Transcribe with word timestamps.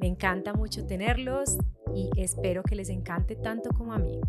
Me 0.00 0.06
encanta 0.06 0.54
mucho 0.54 0.86
tenerlos 0.86 1.58
y 1.92 2.10
espero 2.16 2.62
que 2.62 2.76
les 2.76 2.88
encante 2.88 3.34
tanto 3.34 3.70
como 3.70 3.92
a 3.92 3.98
mí. 3.98 4.20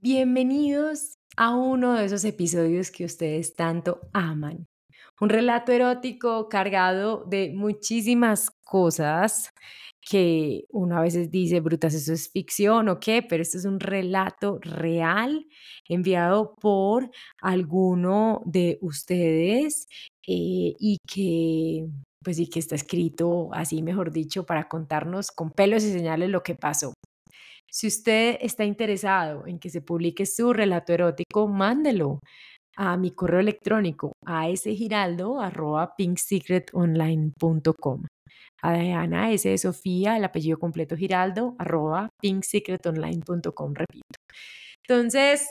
Bienvenidos 0.00 1.18
a 1.36 1.56
uno 1.56 1.94
de 1.94 2.04
esos 2.04 2.24
episodios 2.24 2.92
que 2.92 3.04
ustedes 3.04 3.54
tanto 3.54 4.00
aman. 4.12 4.68
Un 5.20 5.28
relato 5.28 5.72
erótico 5.72 6.48
cargado 6.48 7.24
de 7.24 7.52
muchísimas 7.54 8.50
cosas 8.64 9.50
que 10.00 10.64
uno 10.70 10.96
a 10.96 11.02
veces 11.02 11.30
dice, 11.30 11.60
brutas, 11.60 11.92
eso 11.92 12.12
es 12.12 12.30
ficción 12.30 12.88
o 12.88 12.98
qué, 13.00 13.22
pero 13.22 13.42
esto 13.42 13.58
es 13.58 13.64
un 13.64 13.80
relato 13.80 14.58
real 14.62 15.46
enviado 15.88 16.54
por 16.60 17.10
alguno 17.42 18.42
de 18.46 18.78
ustedes 18.80 19.86
eh, 20.26 20.74
y 20.78 20.98
que 21.06 21.86
pues 22.24 22.36
sí 22.36 22.48
que 22.48 22.58
está 22.58 22.74
escrito 22.74 23.48
así, 23.52 23.82
mejor 23.82 24.12
dicho, 24.12 24.44
para 24.44 24.68
contarnos 24.68 25.30
con 25.30 25.50
pelos 25.50 25.84
y 25.84 25.92
señales 25.92 26.30
lo 26.30 26.42
que 26.42 26.54
pasó. 26.54 26.92
Si 27.70 27.86
usted 27.86 28.38
está 28.40 28.64
interesado 28.64 29.46
en 29.46 29.58
que 29.58 29.70
se 29.70 29.82
publique 29.82 30.26
su 30.26 30.52
relato 30.52 30.92
erótico, 30.92 31.48
mándelo 31.48 32.20
a 32.78 32.96
mi 32.96 33.10
correo 33.10 33.40
electrónico 33.40 34.12
a 34.24 34.46
pinkSecretonline.com. 35.96 38.04
A 38.62 38.72
Diana 38.72 39.32
S. 39.32 39.58
Sofía, 39.58 40.16
el 40.16 40.24
apellido 40.24 40.58
completo 40.58 40.96
Giraldo, 40.96 41.54
arroba 41.58 42.08
pinkSecretonline.com, 42.20 43.74
repito. 43.74 44.18
Entonces, 44.88 45.48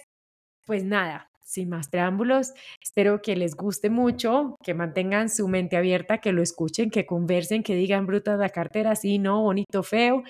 pues 0.65 0.83
nada, 0.83 1.29
sin 1.43 1.69
más 1.69 1.89
preámbulos, 1.89 2.53
espero 2.81 3.21
que 3.21 3.35
les 3.35 3.55
guste 3.55 3.89
mucho, 3.89 4.55
que 4.63 4.73
mantengan 4.73 5.29
su 5.29 5.47
mente 5.47 5.77
abierta, 5.77 6.19
que 6.19 6.31
lo 6.31 6.41
escuchen, 6.41 6.89
que 6.89 7.05
conversen, 7.05 7.63
que 7.63 7.75
digan 7.75 8.05
brutas 8.05 8.39
la 8.39 8.49
cartera, 8.49 8.95
sí, 8.95 9.19
no, 9.19 9.43
bonito, 9.43 9.83
feo, 9.83 10.23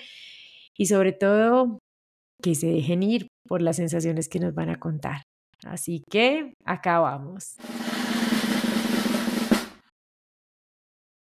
y 0.76 0.86
sobre 0.86 1.12
todo 1.12 1.78
que 2.42 2.54
se 2.54 2.68
dejen 2.68 3.02
ir 3.02 3.28
por 3.48 3.62
las 3.62 3.76
sensaciones 3.76 4.28
que 4.28 4.40
nos 4.40 4.54
van 4.54 4.70
a 4.70 4.78
contar. 4.78 5.22
Así 5.64 6.02
que 6.08 6.54
acá 6.64 7.00
vamos. 7.00 7.56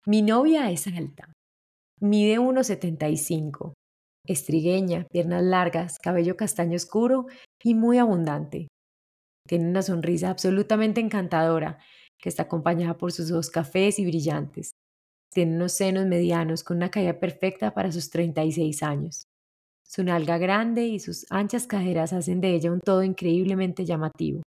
Mi 0.06 0.22
novia 0.22 0.70
es 0.70 0.86
alta, 0.88 1.32
mide 2.02 2.38
1,75, 2.38 3.74
estrigueña, 4.28 5.06
piernas 5.10 5.44
largas, 5.44 5.98
cabello 6.00 6.36
castaño 6.36 6.76
oscuro 6.76 7.28
y 7.64 7.74
muy 7.74 8.00
abundante. 8.00 8.68
Tiene 9.48 9.70
una 9.70 9.82
sonrisa 9.82 10.30
absolutamente 10.30 11.02
encantadora 11.02 11.80
que 12.20 12.30
está 12.30 12.44
acompañada 12.44 12.98
por 12.98 13.12
sus 13.12 13.32
ojos 13.32 13.50
cafés 13.50 14.00
y 14.00 14.06
brillantes. 14.06 14.72
Tiene 15.34 15.56
unos 15.56 15.72
senos 15.74 16.06
medianos 16.06 16.64
con 16.64 16.78
una 16.78 16.92
caída 16.92 17.20
perfecta 17.20 17.74
para 17.74 17.92
sus 17.92 18.10
36 18.10 18.84
años. 18.84 19.24
Su 19.86 20.04
nalga 20.04 20.38
grande 20.38 20.86
y 20.88 21.00
sus 21.00 21.26
anchas 21.30 21.68
caderas 21.68 22.14
hacen 22.14 22.42
de 22.42 22.56
ella 22.56 22.72
un 22.72 22.80
todo 22.80 23.04
increíblemente 23.04 23.86
llamativo. 23.86 24.42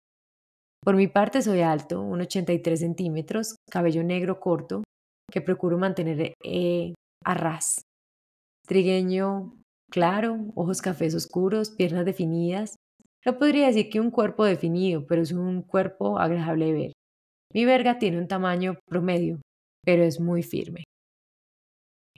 Por 0.83 0.95
mi 0.95 1.07
parte 1.07 1.41
soy 1.41 1.61
alto, 1.61 2.03
1,83 2.03 2.75
centímetros, 2.75 3.55
cabello 3.69 4.03
negro 4.03 4.39
corto, 4.39 4.83
que 5.31 5.41
procuro 5.41 5.77
mantener 5.77 6.33
eh, 6.43 6.93
a 7.23 7.33
ras. 7.33 7.81
Trigueño 8.67 9.53
claro, 9.89 10.51
ojos 10.55 10.81
cafés 10.81 11.15
oscuros, 11.15 11.71
piernas 11.71 12.05
definidas. 12.05 12.75
No 13.25 13.37
podría 13.37 13.67
decir 13.67 13.89
que 13.89 13.99
un 13.99 14.11
cuerpo 14.11 14.43
definido, 14.43 15.05
pero 15.07 15.21
es 15.21 15.31
un 15.31 15.61
cuerpo 15.61 16.19
agradable 16.19 16.65
de 16.65 16.73
ver. 16.73 16.91
Mi 17.53 17.65
verga 17.65 17.99
tiene 17.99 18.17
un 18.17 18.27
tamaño 18.27 18.79
promedio, 18.89 19.39
pero 19.85 20.03
es 20.03 20.19
muy 20.19 20.43
firme. 20.43 20.82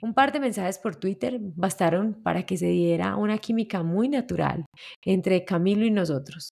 Un 0.02 0.12
par 0.12 0.30
de 0.30 0.40
mensajes 0.40 0.78
por 0.78 0.96
Twitter 0.96 1.38
bastaron 1.40 2.22
para 2.22 2.44
que 2.44 2.58
se 2.58 2.66
diera 2.66 3.16
una 3.16 3.38
química 3.38 3.82
muy 3.82 4.08
natural 4.08 4.66
entre 5.02 5.44
Camilo 5.44 5.86
y 5.86 5.90
nosotros. 5.90 6.50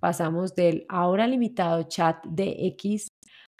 Pasamos 0.00 0.56
del 0.56 0.84
ahora 0.88 1.28
limitado 1.28 1.84
chat 1.84 2.24
de 2.26 2.56
X 2.74 3.06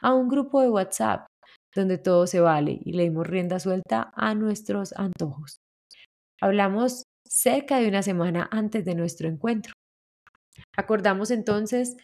a 0.01 0.13
un 0.13 0.29
grupo 0.29 0.61
de 0.61 0.71
WhatsApp 0.71 1.27
donde 1.75 1.99
todo 1.99 2.27
se 2.27 2.41
vale 2.41 2.81
y 2.85 2.93
le 2.93 3.05
dimos 3.05 3.27
rienda 3.27 3.61
suelta 3.61 4.13
a 4.15 4.35
nuestros 4.35 4.93
antojos. 4.95 5.59
Hablamos 6.41 7.05
cerca 7.25 7.79
de 7.79 7.89
una 7.89 8.03
semana 8.03 8.49
antes 8.51 8.85
de 8.85 8.97
nuestro 8.97 9.29
encuentro. 9.29 9.73
Acordamos 10.77 11.31
entonces 11.31 11.97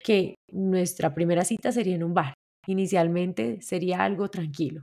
que 0.00 0.36
nuestra 0.50 1.14
primera 1.14 1.44
cita 1.44 1.72
sería 1.72 1.94
en 1.94 2.04
un 2.04 2.14
bar. 2.14 2.34
Inicialmente 2.66 3.60
sería 3.60 4.02
algo 4.02 4.28
tranquilo. 4.28 4.82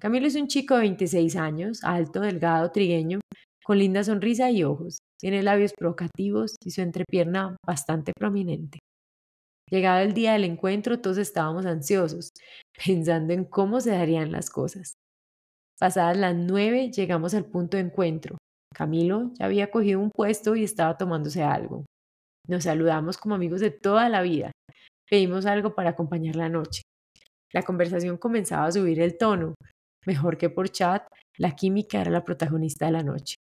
Camilo 0.00 0.26
es 0.26 0.34
un 0.34 0.48
chico 0.48 0.74
de 0.74 0.80
26 0.80 1.36
años, 1.36 1.82
alto, 1.82 2.20
delgado, 2.20 2.70
trigueño, 2.70 3.20
con 3.64 3.78
linda 3.78 4.04
sonrisa 4.04 4.50
y 4.50 4.62
ojos. 4.62 4.98
Tiene 5.18 5.42
labios 5.42 5.72
provocativos 5.72 6.56
y 6.62 6.70
su 6.70 6.82
entrepierna 6.82 7.56
bastante 7.66 8.12
prominente. 8.14 8.80
Llegado 9.70 10.00
el 10.00 10.12
día 10.12 10.32
del 10.32 10.44
encuentro, 10.44 11.00
todos 11.00 11.16
estábamos 11.16 11.64
ansiosos, 11.64 12.30
pensando 12.86 13.32
en 13.32 13.44
cómo 13.44 13.80
se 13.80 13.92
darían 13.92 14.30
las 14.30 14.50
cosas. 14.50 14.94
Pasadas 15.80 16.16
las 16.16 16.36
nueve, 16.36 16.90
llegamos 16.90 17.34
al 17.34 17.46
punto 17.46 17.76
de 17.76 17.84
encuentro. 17.84 18.36
Camilo 18.74 19.30
ya 19.38 19.46
había 19.46 19.70
cogido 19.70 20.00
un 20.00 20.10
puesto 20.10 20.54
y 20.54 20.64
estaba 20.64 20.96
tomándose 20.98 21.42
algo. 21.42 21.86
Nos 22.46 22.64
saludamos 22.64 23.16
como 23.16 23.34
amigos 23.34 23.60
de 23.60 23.70
toda 23.70 24.08
la 24.08 24.20
vida. 24.20 24.52
Pedimos 25.08 25.46
algo 25.46 25.74
para 25.74 25.90
acompañar 25.90 26.36
la 26.36 26.48
noche. 26.48 26.82
La 27.52 27.62
conversación 27.62 28.18
comenzaba 28.18 28.66
a 28.66 28.72
subir 28.72 29.00
el 29.00 29.16
tono, 29.16 29.54
Mejor 30.06 30.36
que 30.36 30.50
por 30.50 30.68
chat, 30.70 31.06
la 31.36 31.56
química 31.56 32.00
era 32.00 32.10
la 32.10 32.24
protagonista 32.24 32.86
de 32.86 32.92
la 32.92 33.02
noche. 33.02 33.36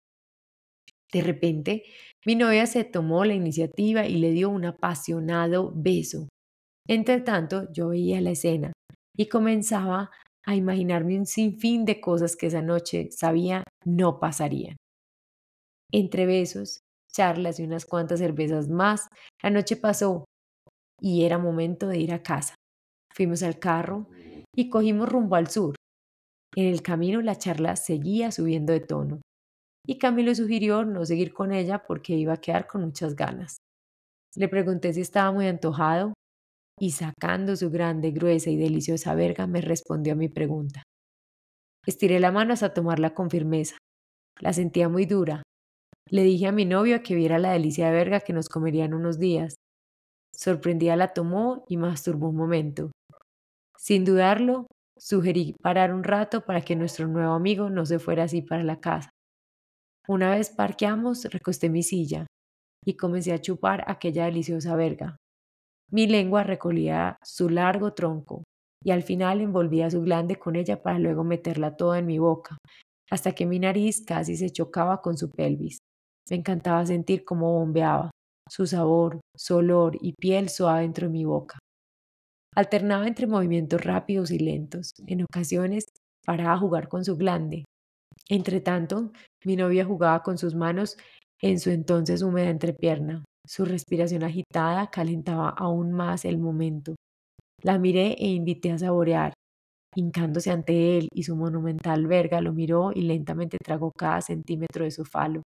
De 1.13 1.23
repente, 1.23 1.85
mi 2.27 2.35
novia 2.35 2.67
se 2.67 2.85
tomó 2.85 3.25
la 3.25 3.35
iniciativa 3.35 4.07
y 4.07 4.19
le 4.19 4.31
dio 4.31 4.51
un 4.51 4.67
apasionado 4.67 5.73
beso. 5.75 6.29
Entre 6.87 7.21
tanto, 7.21 7.73
yo 7.73 7.89
veía 7.89 8.21
la 8.21 8.31
escena 8.31 8.73
y 9.17 9.29
comenzaba 9.29 10.11
a 10.45 10.55
imaginarme 10.55 11.19
un 11.19 11.27
sinfín 11.27 11.85
de 11.85 12.01
cosas 12.01 12.37
que 12.37 12.47
esa 12.47 12.63
noche 12.63 13.09
sabía 13.11 13.65
no 13.85 14.19
pasarían. 14.19 14.77
Entre 15.93 16.27
besos, 16.27 16.81
charlas 17.11 17.59
y 17.59 17.65
unas 17.65 17.87
cuantas 17.87 18.19
cervezas 18.19 18.69
más, 18.69 19.09
la 19.43 19.51
noche 19.51 19.77
pasó 19.77 20.25
y 21.01 21.25
era 21.25 21.39
momento 21.39 21.89
de 21.89 21.99
ir 21.99 22.13
a 22.13 22.23
casa. 22.23 22.55
Fuimos 23.15 23.43
al 23.43 23.59
carro 23.59 24.09
y 24.55 24.69
cogimos 24.69 25.09
rumbo 25.09 25.37
al 25.37 25.49
sur, 25.49 25.75
en 26.61 26.67
el 26.67 26.83
camino 26.83 27.21
la 27.23 27.37
charla 27.37 27.77
seguía 27.77 28.33
subiendo 28.33 28.73
de 28.73 28.81
tono, 28.81 29.21
y 29.87 29.99
Camilo 29.99 30.35
sugirió 30.35 30.85
no 30.85 31.07
seguir 31.07 31.33
con 31.33 31.53
ella 31.53 31.83
porque 31.87 32.15
iba 32.15 32.35
a 32.35 32.41
quedar 32.41 32.67
con 32.67 32.83
muchas 32.83 33.17
ganas. 33.17 33.59
Le 34.37 34.49
pregunté 34.49 34.93
si 34.93 35.01
estaba 35.01 35.33
muy 35.33 35.47
antojado 35.47 36.13
y 36.79 36.91
sacando 36.91 37.57
su 37.57 37.71
grande, 37.71 38.11
gruesa 38.11 38.51
y 38.51 38.57
deliciosa 38.57 39.15
verga 39.15 39.47
me 39.47 39.61
respondió 39.61 40.13
a 40.13 40.17
mi 40.17 40.29
pregunta. 40.29 40.83
Estiré 41.87 42.21
la 42.21 42.31
mano 42.31 42.53
hasta 42.53 42.75
tomarla 42.75 43.15
con 43.15 43.31
firmeza. 43.31 43.79
La 44.41 44.53
sentía 44.53 44.89
muy 44.89 45.07
dura. 45.07 45.43
Le 46.11 46.23
dije 46.23 46.47
a 46.47 46.53
mi 46.53 46.67
novio 46.67 47.03
que 47.03 47.15
viera 47.15 47.39
la 47.39 47.53
delicia 47.53 47.87
de 47.87 47.93
verga 47.93 48.21
que 48.21 48.35
nos 48.35 48.49
comería 48.49 48.85
en 48.85 48.95
unos 48.95 49.19
días. 49.19 49.55
Sorprendida 50.35 50.97
la 50.97 51.15
tomó 51.15 51.65
y 51.69 51.79
masturbó 51.79 52.29
un 52.29 52.37
momento. 52.37 52.93
Sin 53.77 54.05
dudarlo, 54.05 54.67
Sugerí 54.99 55.55
parar 55.63 55.95
un 55.95 56.03
rato 56.03 56.45
para 56.45 56.61
que 56.61 56.75
nuestro 56.75 57.07
nuevo 57.07 57.33
amigo 57.33 57.71
no 57.71 57.87
se 57.87 57.99
fuera 57.99 58.25
así 58.25 58.43
para 58.43 58.65
la 58.65 58.81
casa. 58.81 59.11
Una 60.09 60.31
vez 60.31 60.51
parqueamos, 60.51 61.25
recosté 61.27 61.69
mi 61.69 61.83
silla 61.83 62.27
y 62.85 62.97
comencé 62.97 63.33
a 63.33 63.41
chupar 63.41 63.85
aquella 63.87 64.25
deliciosa 64.25 64.75
verga. 64.75 65.17
Mi 65.91 66.07
lengua 66.07 66.43
recolía 66.43 67.17
su 67.23 67.49
largo 67.49 67.95
tronco 67.95 68.43
y 68.85 68.91
al 68.91 69.03
final 69.03 69.41
envolvía 69.41 69.91
su 69.91 70.03
glande 70.03 70.37
con 70.37 70.57
ella 70.57 70.83
para 70.83 70.99
luego 70.99 71.25
meterla 71.25 71.77
toda 71.77 71.99
en 71.99 72.07
mi 72.07 72.19
boca, 72.19 72.59
hasta 73.11 73.33
que 73.33 73.47
mi 73.47 73.59
nariz 73.59 74.05
casi 74.05 74.37
se 74.37 74.51
chocaba 74.51 75.01
con 75.01 75.17
su 75.17 75.31
pelvis. 75.31 75.79
Me 76.31 76.37
encantaba 76.37 76.85
sentir 76.85 77.25
cómo 77.25 77.53
bombeaba, 77.53 78.11
su 78.49 78.67
sabor, 78.67 79.21
su 79.37 79.57
olor 79.57 79.97
y 80.01 80.13
piel 80.13 80.49
suave 80.49 80.83
dentro 80.83 81.07
de 81.07 81.13
mi 81.13 81.25
boca. 81.25 81.59
Alternaba 82.59 83.07
entre 83.07 83.29
movimientos 83.29 83.85
rápidos 83.85 84.33
y 84.33 84.41
lentos. 84.41 84.93
En 85.07 85.23
ocasiones 85.23 85.85
paraba 86.27 86.55
a 86.55 86.59
jugar 86.59 86.89
con 86.89 87.05
su 87.05 87.17
glande. 87.17 87.65
Entre 88.29 88.61
tanto, 88.61 89.13
mi 89.45 89.55
novia 89.55 89.85
jugaba 89.85 90.25
con 90.25 90.39
sus 90.39 90.57
manos 90.57 90.97
en 91.41 91.61
su 91.61 91.71
entonces 91.71 92.21
húmeda 92.21 92.51
entrepierna. 92.51 93.23
Su 93.47 93.65
respiración 93.65 94.25
agitada 94.25 94.91
calentaba 94.91 95.51
aún 95.51 95.93
más 95.93 96.25
el 96.25 96.39
momento. 96.39 96.97
La 97.63 97.79
miré 97.79 98.17
e 98.19 98.27
invité 98.27 98.73
a 98.73 98.79
saborear. 98.79 99.35
Hincándose 99.95 100.51
ante 100.51 100.99
él 100.99 101.07
y 101.15 101.23
su 101.23 101.37
monumental 101.37 102.09
verga 102.09 102.41
lo 102.41 102.53
miró 102.53 102.91
y 102.93 103.03
lentamente 103.03 103.59
tragó 103.65 103.93
cada 103.97 104.21
centímetro 104.21 104.83
de 104.85 104.91
su 104.91 105.05
falo. 105.05 105.43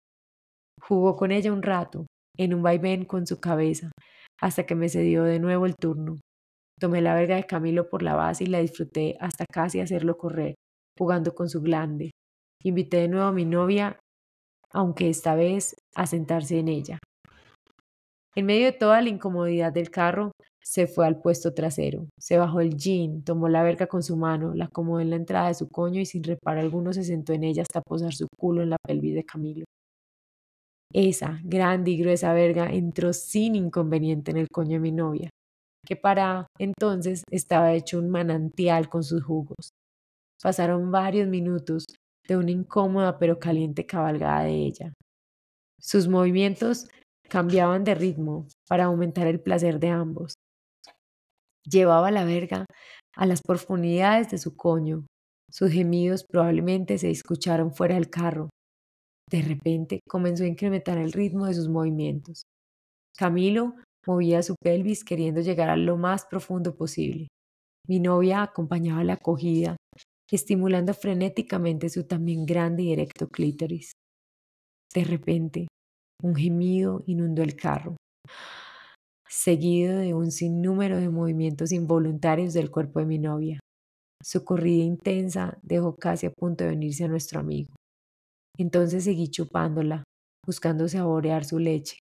Jugó 0.81 1.17
con 1.17 1.31
ella 1.31 1.53
un 1.53 1.63
rato, 1.63 2.07
en 2.39 2.55
un 2.55 2.63
vaivén 2.63 3.05
con 3.05 3.27
su 3.27 3.39
cabeza, 3.39 3.93
hasta 4.41 4.65
que 4.65 4.75
me 4.75 4.89
cedió 4.89 5.25
de 5.25 5.41
nuevo 5.41 5.67
el 5.67 5.77
turno. 5.77 6.17
Tomé 6.83 7.01
la 7.01 7.15
verga 7.15 7.37
de 7.37 7.45
Camilo 7.45 7.89
por 7.89 8.03
la 8.03 8.17
base 8.17 8.43
y 8.43 8.49
la 8.49 8.59
disfruté 8.59 9.17
hasta 9.21 9.47
casi 9.47 9.79
hacerlo 9.79 10.19
correr, 10.19 10.57
jugando 10.99 11.33
con 11.33 11.49
su 11.49 11.61
glande. 11.61 12.11
Invité 12.65 12.97
de 12.97 13.07
nuevo 13.07 13.27
a 13.27 13.33
mi 13.33 13.45
novia, 13.45 14.01
aunque 14.73 15.09
esta 15.09 15.37
vez 15.37 15.77
a 15.95 16.09
sentarse 16.09 16.59
en 16.59 16.67
ella. 16.67 16.99
En 18.35 18.47
medio 18.47 18.65
de 18.65 18.73
toda 18.73 19.01
la 19.01 19.11
incomodidad 19.11 19.73
del 19.73 19.91
carro, 19.93 20.33
se 20.61 20.89
fue 20.89 21.07
al 21.07 21.21
puesto 21.23 21.55
trasero. 21.55 22.09
Se 22.19 22.37
bajó 22.37 22.59
el 22.61 22.75
jean, 22.75 23.23
tomó 23.23 23.49
la 23.49 23.63
verga 23.63 23.87
con 23.87 24.03
su 24.03 24.17
mano, 24.17 24.53
la 24.53 24.65
acomodó 24.65 24.99
en 24.99 25.11
la 25.11 25.17
entrada 25.17 25.47
de 25.47 25.55
su 25.55 25.69
coño 25.69 26.01
y 26.01 26.07
sin 26.07 26.25
reparo 26.25 26.59
alguno 26.59 26.93
se 26.93 27.05
sentó 27.05 27.33
en 27.33 27.45
ella 27.45 27.63
hasta 27.63 27.81
posar 27.81 28.13
su 28.13 28.27
culo 28.37 28.61
en 28.61 28.71
la 28.71 28.77
pelvis 28.85 29.15
de 29.15 29.25
Camilo. 29.25 29.65
Esa 30.93 31.39
grande 31.45 31.93
y 31.93 31.99
gruesa 31.99 32.33
verga 32.33 32.73
entró 32.73 33.13
sin 33.13 33.55
inconveniente 33.55 34.33
en 34.33 34.39
el 34.39 34.49
coño 34.49 34.73
de 34.73 34.81
mi 34.81 34.91
novia, 34.91 35.31
que 35.85 35.97
para 35.97 36.47
entonces 36.59 37.23
estaba 37.31 37.73
hecho 37.73 37.99
un 37.99 38.11
manantial 38.11 38.89
con 38.89 39.03
sus 39.03 39.23
jugos. 39.23 39.71
Pasaron 40.43 40.91
varios 40.91 41.29
minutos 41.29 41.85
de 42.27 42.37
una 42.37 42.51
incómoda 42.51 43.19
pero 43.19 43.39
caliente 43.39 43.87
cabalgada 43.87 44.45
de 44.45 44.55
ella. 44.55 44.93
Sus 45.81 46.09
movimientos 46.09 46.89
cambiaban 47.29 47.85
de 47.85 47.95
ritmo 47.95 48.47
para 48.69 48.85
aumentar 48.85 49.27
el 49.27 49.41
placer 49.41 49.81
de 49.81 49.89
ambos. 49.89 50.35
Llevaba 51.65 52.11
la 52.11 52.25
verga 52.25 52.67
a 53.17 53.27
las 53.27 53.41
profundidades 53.43 54.31
de 54.31 54.39
su 54.39 54.57
coño. 54.57 55.07
Sus 55.51 55.71
gemidos 55.71 56.25
probablemente 56.25 56.99
se 56.99 57.11
escucharon 57.11 57.75
fuera 57.75 57.95
del 57.95 58.11
carro, 58.11 58.49
de 59.33 59.41
repente 59.41 60.01
comenzó 60.07 60.45
a 60.45 60.49
incrementar 60.49 60.99
el 60.99 61.11
ritmo 61.11 61.47
de 61.47 61.55
sus 61.55 61.69
movimientos. 61.69 62.43
Camilo 63.17 63.75
movía 64.07 64.43
su 64.43 64.55
pelvis 64.61 65.05
queriendo 65.05 65.41
llegar 65.41 65.71
a 65.71 65.77
lo 65.77 65.97
más 65.97 66.25
profundo 66.27 66.75
posible. 66.75 67.29
Mi 67.89 68.01
novia 68.01 68.43
acompañaba 68.43 69.05
la 69.05 69.15
acogida, 69.15 69.77
estimulando 70.31 70.95
frenéticamente 70.95 71.89
su 71.89 72.05
también 72.05 72.47
grande 72.47 72.85
y 72.85 72.93
erecto 72.93 73.29
clítoris. 73.29 73.93
De 74.95 75.05
repente, 75.05 75.69
un 76.23 76.35
gemido 76.35 77.03
inundó 77.07 77.43
el 77.43 77.57
carro, 77.57 77.97
seguido 79.29 79.99
de 79.99 80.15
un 80.15 80.31
sinnúmero 80.31 80.99
de 80.99 81.09
movimientos 81.09 81.73
involuntarios 81.73 82.55
del 82.55 82.71
cuerpo 82.71 83.01
de 83.01 83.07
mi 83.07 83.19
novia. 83.19 83.61
Su 84.23 84.45
corrida 84.45 84.85
intensa 84.85 85.59
dejó 85.63 85.97
casi 85.97 86.27
a 86.27 86.33
punto 86.33 86.65
de 86.65 86.71
venirse 86.71 87.05
a 87.05 87.09
nuestro 87.09 87.41
amigo. 87.41 87.75
Entonces 88.59 89.05
seguí 89.05 89.29
chupándola, 89.29 90.05
buscando 90.47 90.87
saborear 90.89 91.45
su 91.45 91.59
leche. 91.59 92.02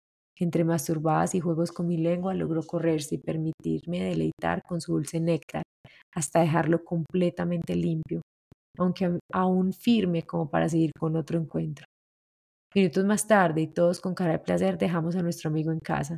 Entre 0.41 0.63
masturbadas 0.63 1.35
y 1.35 1.39
juegos 1.39 1.71
con 1.71 1.85
mi 1.85 1.97
lengua 1.97 2.33
logró 2.33 2.63
correrse 2.63 3.13
y 3.13 3.17
permitirme 3.19 4.03
deleitar 4.03 4.63
con 4.63 4.81
su 4.81 4.93
dulce 4.93 5.19
néctar 5.19 5.61
hasta 6.15 6.41
dejarlo 6.41 6.83
completamente 6.83 7.75
limpio, 7.75 8.21
aunque 8.79 9.19
aún 9.31 9.71
firme 9.71 10.23
como 10.23 10.49
para 10.49 10.67
seguir 10.67 10.91
con 10.97 11.15
otro 11.15 11.37
encuentro. 11.37 11.85
Minutos 12.73 13.05
más 13.05 13.27
tarde, 13.27 13.61
y 13.61 13.67
todos 13.67 13.99
con 13.99 14.15
cara 14.15 14.31
de 14.31 14.39
placer, 14.39 14.79
dejamos 14.79 15.15
a 15.15 15.21
nuestro 15.21 15.51
amigo 15.51 15.71
en 15.71 15.79
casa, 15.79 16.17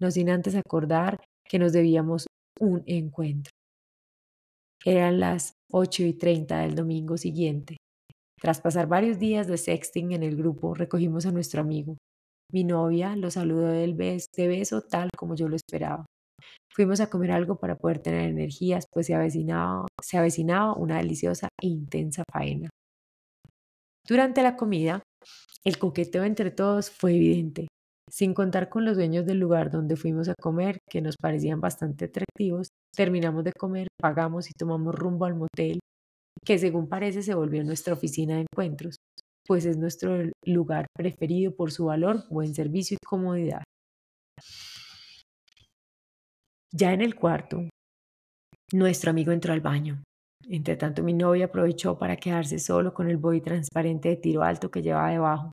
no 0.00 0.10
sin 0.10 0.28
antes 0.28 0.54
acordar 0.54 1.18
que 1.48 1.58
nos 1.58 1.72
debíamos 1.72 2.26
un 2.60 2.82
encuentro. 2.84 3.52
Eran 4.84 5.18
las 5.18 5.54
ocho 5.72 6.02
y 6.02 6.12
treinta 6.12 6.60
del 6.60 6.74
domingo 6.74 7.16
siguiente. 7.16 7.78
Tras 8.38 8.60
pasar 8.60 8.86
varios 8.86 9.18
días 9.18 9.46
de 9.46 9.56
sexting 9.56 10.12
en 10.12 10.24
el 10.24 10.36
grupo, 10.36 10.74
recogimos 10.74 11.24
a 11.24 11.32
nuestro 11.32 11.62
amigo. 11.62 11.96
Mi 12.52 12.64
novia 12.64 13.16
lo 13.16 13.30
saludó 13.30 13.68
del 13.68 13.96
de 13.96 14.48
beso 14.48 14.82
tal 14.82 15.08
como 15.16 15.34
yo 15.34 15.48
lo 15.48 15.56
esperaba. 15.56 16.04
Fuimos 16.70 17.00
a 17.00 17.08
comer 17.08 17.32
algo 17.32 17.56
para 17.56 17.76
poder 17.76 17.98
tener 18.00 18.28
energías, 18.28 18.86
pues 18.92 19.06
se 19.06 19.14
avecinaba, 19.14 19.86
se 20.02 20.18
avecinaba 20.18 20.74
una 20.74 20.98
deliciosa 20.98 21.48
e 21.60 21.66
intensa 21.66 22.24
faena. 22.30 22.68
Durante 24.06 24.42
la 24.42 24.56
comida, 24.56 25.02
el 25.64 25.78
coqueteo 25.78 26.24
entre 26.24 26.50
todos 26.50 26.90
fue 26.90 27.14
evidente, 27.16 27.68
sin 28.10 28.34
contar 28.34 28.68
con 28.68 28.84
los 28.84 28.96
dueños 28.96 29.24
del 29.24 29.38
lugar 29.38 29.70
donde 29.70 29.96
fuimos 29.96 30.28
a 30.28 30.34
comer, 30.34 30.78
que 30.90 31.00
nos 31.00 31.16
parecían 31.16 31.60
bastante 31.60 32.06
atractivos. 32.06 32.68
Terminamos 32.94 33.44
de 33.44 33.52
comer, 33.52 33.88
pagamos 34.00 34.50
y 34.50 34.52
tomamos 34.52 34.94
rumbo 34.94 35.24
al 35.24 35.36
motel 35.36 35.78
que 36.44 36.58
según 36.58 36.88
parece 36.88 37.22
se 37.22 37.34
volvió 37.34 37.62
nuestra 37.64 37.94
oficina 37.94 38.34
de 38.34 38.42
encuentros, 38.42 38.96
pues 39.46 39.64
es 39.64 39.76
nuestro 39.76 40.16
lugar 40.44 40.86
preferido 40.96 41.54
por 41.54 41.72
su 41.72 41.86
valor, 41.86 42.24
buen 42.30 42.54
servicio 42.54 42.96
y 43.00 43.06
comodidad. 43.06 43.62
Ya 46.72 46.92
en 46.92 47.02
el 47.02 47.14
cuarto, 47.14 47.68
nuestro 48.72 49.10
amigo 49.10 49.32
entró 49.32 49.52
al 49.52 49.60
baño. 49.60 50.02
Entre 50.48 50.76
tanto, 50.76 51.02
mi 51.02 51.12
novia 51.12 51.46
aprovechó 51.46 51.98
para 51.98 52.16
quedarse 52.16 52.58
solo 52.58 52.94
con 52.94 53.08
el 53.08 53.16
body 53.16 53.40
transparente 53.40 54.08
de 54.08 54.16
tiro 54.16 54.42
alto 54.42 54.70
que 54.70 54.82
llevaba 54.82 55.10
debajo. 55.10 55.52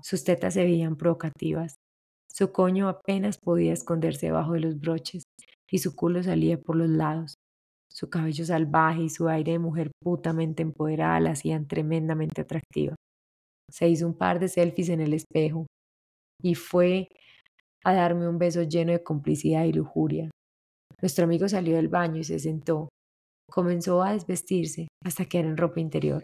Sus 0.00 0.24
tetas 0.24 0.54
se 0.54 0.64
veían 0.64 0.96
provocativas. 0.96 1.74
Su 2.30 2.52
coño 2.52 2.88
apenas 2.88 3.38
podía 3.38 3.72
esconderse 3.72 4.26
debajo 4.26 4.52
de 4.52 4.60
los 4.60 4.80
broches 4.80 5.24
y 5.70 5.78
su 5.78 5.94
culo 5.94 6.22
salía 6.22 6.58
por 6.58 6.76
los 6.76 6.88
lados. 6.88 7.34
Su 7.90 8.08
cabello 8.08 8.44
salvaje 8.44 9.02
y 9.02 9.10
su 9.10 9.28
aire 9.28 9.52
de 9.52 9.58
mujer 9.58 9.90
putamente 10.02 10.62
empoderada 10.62 11.20
la 11.20 11.30
hacían 11.32 11.66
tremendamente 11.66 12.40
atractiva. 12.40 12.94
Se 13.72 13.88
hizo 13.88 14.06
un 14.06 14.14
par 14.14 14.38
de 14.38 14.48
selfies 14.48 14.90
en 14.90 15.00
el 15.00 15.14
espejo 15.14 15.66
y 16.42 16.54
fue 16.54 17.08
a 17.84 17.94
darme 17.94 18.28
un 18.28 18.38
beso 18.38 18.62
lleno 18.62 18.92
de 18.92 19.02
complicidad 19.02 19.64
y 19.64 19.72
lujuria. 19.72 20.30
Nuestro 21.00 21.24
amigo 21.24 21.48
salió 21.48 21.76
del 21.76 21.88
baño 21.88 22.18
y 22.20 22.24
se 22.24 22.38
sentó. 22.38 22.88
Comenzó 23.50 24.02
a 24.02 24.12
desvestirse 24.12 24.88
hasta 25.04 25.24
quedar 25.24 25.46
en 25.46 25.56
ropa 25.56 25.80
interior. 25.80 26.22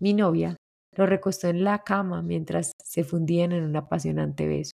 Mi 0.00 0.14
novia 0.14 0.56
lo 0.96 1.06
recostó 1.06 1.48
en 1.48 1.64
la 1.64 1.82
cama 1.82 2.22
mientras 2.22 2.72
se 2.82 3.04
fundían 3.04 3.52
en 3.52 3.64
un 3.64 3.76
apasionante 3.76 4.46
beso. 4.46 4.72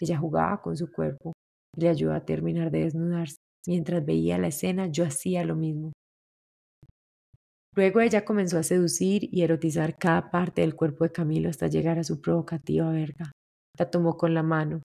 Ella 0.00 0.18
jugaba 0.18 0.60
con 0.60 0.76
su 0.76 0.90
cuerpo 0.90 1.32
y 1.76 1.82
le 1.82 1.88
ayudó 1.90 2.14
a 2.14 2.24
terminar 2.24 2.70
de 2.70 2.84
desnudarse. 2.84 3.36
Mientras 3.66 4.04
veía 4.04 4.38
la 4.38 4.48
escena, 4.48 4.86
yo 4.86 5.04
hacía 5.04 5.44
lo 5.44 5.54
mismo. 5.54 5.92
Luego 7.74 8.00
ella 8.00 8.24
comenzó 8.24 8.58
a 8.58 8.62
seducir 8.62 9.28
y 9.32 9.42
erotizar 9.42 9.96
cada 9.96 10.30
parte 10.30 10.60
del 10.60 10.76
cuerpo 10.76 11.04
de 11.04 11.12
Camilo 11.12 11.48
hasta 11.48 11.68
llegar 11.68 11.98
a 11.98 12.04
su 12.04 12.20
provocativa 12.20 12.90
verga. 12.90 13.32
La 13.78 13.90
tomó 13.90 14.18
con 14.18 14.34
la 14.34 14.42
mano, 14.42 14.82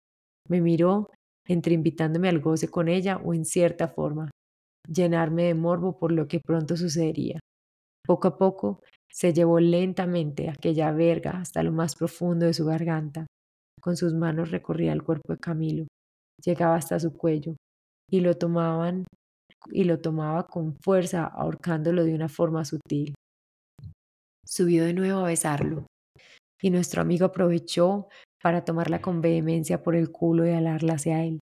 me 0.48 0.62
miró, 0.62 1.12
entre 1.46 1.74
invitándome 1.74 2.30
al 2.30 2.40
goce 2.40 2.70
con 2.70 2.88
ella 2.88 3.18
o 3.18 3.34
en 3.34 3.44
cierta 3.44 3.90
forma, 3.90 4.32
llenarme 4.88 5.44
de 5.44 5.54
morbo 5.54 5.98
por 5.98 6.12
lo 6.14 6.28
que 6.28 6.40
pronto 6.40 6.78
sucedería. 6.78 7.40
Poco 8.06 8.30
a 8.30 8.38
poco 8.38 8.82
se 9.12 9.34
llevó 9.34 9.60
lentamente 9.60 10.50
aquella 10.50 10.92
verga 10.94 11.32
hasta 11.32 11.64
lo 11.64 11.74
más 11.74 11.96
profundo 11.96 12.46
de 12.46 12.54
su 12.54 12.66
garganta. 12.66 13.28
Con 13.82 13.98
sus 13.98 14.14
manos 14.14 14.52
recorría 14.52 14.94
el 14.94 15.04
cuerpo 15.04 15.34
de 15.34 15.40
Camilo, 15.40 15.88
llegaba 16.44 16.76
hasta 16.76 17.00
su 17.00 17.18
cuello, 17.18 17.56
y 18.10 18.22
lo 18.22 18.36
tomaban 18.36 19.06
y 19.72 19.84
lo 19.84 20.00
tomaba 20.00 20.48
con 20.48 20.76
fuerza, 20.82 21.26
ahorcándolo 21.26 22.04
de 22.04 22.14
una 22.14 22.30
forma 22.30 22.66
sutil. 22.66 23.14
Subió 24.46 24.86
de 24.86 24.94
nuevo 24.94 25.20
a 25.20 25.28
besarlo, 25.28 25.88
y 26.62 26.70
nuestro 26.70 27.02
amigo 27.02 27.26
aprovechó 27.26 28.08
para 28.42 28.64
tomarla 28.64 29.02
con 29.02 29.22
vehemencia 29.22 29.84
por 29.84 29.96
el 29.96 30.12
culo 30.12 30.48
y 30.48 30.52
alarla 30.52 30.94
hacia 30.94 31.24
él. 31.24 31.40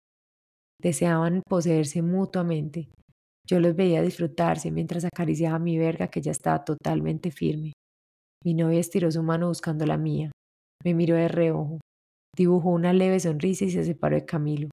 Deseaban 0.80 1.42
poseerse 1.48 2.02
mutuamente. 2.02 2.88
Yo 3.46 3.60
los 3.60 3.74
veía 3.74 4.02
disfrutarse 4.02 4.70
mientras 4.70 5.04
acariciaba 5.04 5.58
mi 5.58 5.78
verga 5.78 6.08
que 6.08 6.20
ya 6.20 6.30
estaba 6.30 6.64
totalmente 6.64 7.30
firme. 7.30 7.72
Mi 8.44 8.54
novia 8.54 8.80
estiró 8.80 9.10
su 9.10 9.22
mano 9.22 9.48
buscando 9.48 9.84
la 9.86 9.98
mía. 9.98 10.30
Me 10.82 10.94
miró 10.94 11.16
de 11.16 11.28
reojo. 11.28 11.80
Dibujó 12.36 12.70
una 12.70 12.92
leve 12.92 13.20
sonrisa 13.20 13.64
y 13.66 13.70
se 13.70 13.84
separó 13.84 14.16
de 14.16 14.24
Camilo. 14.24 14.69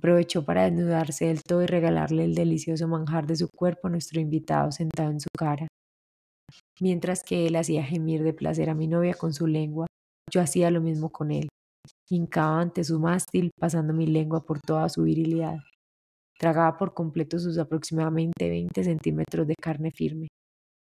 Aprovechó 0.00 0.44
para 0.44 0.64
desnudarse 0.64 1.26
del 1.26 1.42
todo 1.42 1.62
y 1.62 1.66
regalarle 1.66 2.24
el 2.24 2.34
delicioso 2.34 2.86
manjar 2.86 3.26
de 3.26 3.36
su 3.36 3.48
cuerpo 3.48 3.88
a 3.88 3.90
nuestro 3.90 4.20
invitado 4.20 4.70
sentado 4.70 5.10
en 5.10 5.20
su 5.20 5.28
cara. 5.36 5.66
Mientras 6.80 7.24
que 7.24 7.46
él 7.46 7.56
hacía 7.56 7.82
gemir 7.82 8.22
de 8.22 8.32
placer 8.32 8.70
a 8.70 8.74
mi 8.74 8.86
novia 8.86 9.14
con 9.14 9.34
su 9.34 9.46
lengua, 9.46 9.86
yo 10.30 10.40
hacía 10.40 10.70
lo 10.70 10.80
mismo 10.80 11.10
con 11.10 11.32
él. 11.32 11.48
Hincaba 12.08 12.60
ante 12.60 12.84
su 12.84 13.00
mástil, 13.00 13.50
pasando 13.58 13.92
mi 13.92 14.06
lengua 14.06 14.44
por 14.44 14.60
toda 14.60 14.88
su 14.88 15.02
virilidad. 15.02 15.58
Tragaba 16.38 16.76
por 16.76 16.94
completo 16.94 17.38
sus 17.38 17.58
aproximadamente 17.58 18.48
20 18.48 18.84
centímetros 18.84 19.46
de 19.46 19.54
carne 19.60 19.90
firme, 19.90 20.28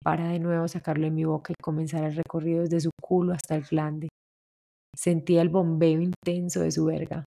para 0.02 0.28
de 0.28 0.38
nuevo 0.38 0.66
sacarlo 0.66 1.04
de 1.04 1.10
mi 1.10 1.24
boca 1.24 1.52
y 1.52 1.62
comenzar 1.62 2.04
el 2.04 2.16
recorrido 2.16 2.62
desde 2.62 2.80
su 2.80 2.90
culo 3.02 3.34
hasta 3.34 3.54
el 3.56 3.64
glande. 3.64 4.08
Sentía 4.96 5.42
el 5.42 5.50
bombeo 5.50 6.00
intenso 6.00 6.60
de 6.60 6.70
su 6.70 6.86
verga. 6.86 7.24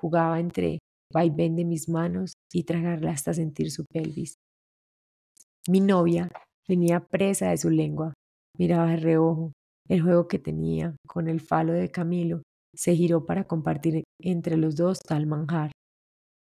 Jugaba 0.00 0.40
entre 0.40 0.78
vaivén 1.12 1.56
de 1.56 1.64
mis 1.64 1.88
manos 1.88 2.34
y 2.52 2.64
tragarla 2.64 3.12
hasta 3.12 3.34
sentir 3.34 3.70
su 3.70 3.84
pelvis. 3.84 4.36
Mi 5.68 5.80
novia 5.80 6.30
venía 6.68 7.00
presa 7.00 7.50
de 7.50 7.56
su 7.56 7.70
lengua, 7.70 8.12
miraba 8.58 8.90
de 8.90 8.96
reojo 8.96 9.52
el 9.88 10.02
juego 10.02 10.28
que 10.28 10.38
tenía 10.38 10.96
con 11.06 11.28
el 11.28 11.40
falo 11.40 11.72
de 11.72 11.90
Camilo. 11.90 12.42
Se 12.74 12.94
giró 12.94 13.24
para 13.24 13.44
compartir 13.44 14.04
entre 14.20 14.56
los 14.56 14.76
dos 14.76 14.98
tal 15.00 15.26
manjar. 15.26 15.70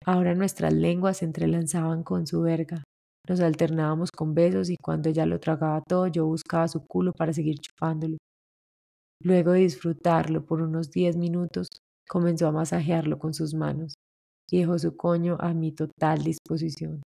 Ahora 0.07 0.35
nuestras 0.35 0.73
lenguas 0.73 1.19
se 1.19 1.25
entrelazaban 1.25 2.03
con 2.03 2.27
su 2.27 2.43
verga. 2.43 2.83
Nos 3.29 3.41
alternábamos 3.41 4.11
con 4.11 4.35
besos 4.35 4.71
y 4.71 4.77
cuando 4.77 5.09
ella 5.09 5.27
lo 5.27 5.39
tragaba 5.39 5.83
todo 5.87 6.07
yo 6.07 6.25
buscaba 6.27 6.69
su 6.69 6.87
culo 6.87 7.13
para 7.13 7.33
seguir 7.33 7.59
chupándolo. 7.59 8.17
Luego 9.23 9.53
de 9.53 9.61
disfrutarlo 9.61 10.47
por 10.47 10.63
unos 10.63 10.91
diez 10.91 11.17
minutos, 11.17 11.69
comenzó 12.09 12.49
a 12.49 12.53
masajearlo 12.53 13.19
con 13.19 13.35
sus 13.35 13.55
manos 13.55 13.95
y 14.51 14.59
dejó 14.59 14.79
su 14.79 14.97
coño 14.97 15.37
a 15.41 15.55
mi 15.55 15.73
total 15.73 16.23
disposición. 16.23 17.03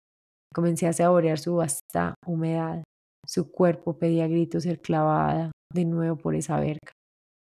Comencé 0.53 0.87
a 0.87 0.93
saborear 0.93 1.39
su 1.39 1.55
vasta 1.55 2.15
humedad. 2.25 2.83
Su 3.25 3.51
cuerpo 3.51 3.97
pedía 3.97 4.27
gritos 4.27 4.63
ser 4.63 4.81
clavada 4.81 5.51
de 5.73 5.85
nuevo 5.85 6.17
por 6.17 6.35
esa 6.35 6.59
verga. 6.59 6.91